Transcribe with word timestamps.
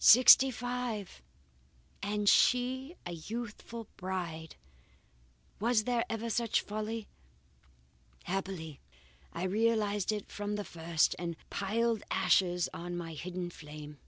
Sixty 0.00 0.50
five! 0.50 1.22
and 2.02 2.28
she 2.28 2.96
a 3.06 3.12
youthful 3.12 3.86
bride! 3.96 4.56
Was 5.60 5.84
there 5.84 6.04
ever 6.10 6.28
such 6.28 6.60
folly! 6.60 7.06
Happily 8.24 8.80
I 9.32 9.44
realized 9.44 10.10
it 10.10 10.28
from 10.28 10.56
the 10.56 10.64
first, 10.64 11.14
and 11.20 11.36
piled 11.50 12.02
ashes 12.10 12.68
on 12.74 12.96
my 12.96 13.14
hidden 13.14 13.48
flame. 13.48 14.00